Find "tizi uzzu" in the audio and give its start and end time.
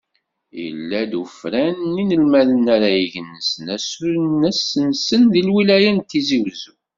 6.09-6.73